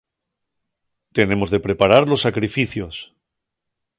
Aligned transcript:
Tenemos 1.17 1.49
de 1.51 1.59
preparar 1.59 2.07
los 2.07 2.21
sacrificios. 2.23 2.95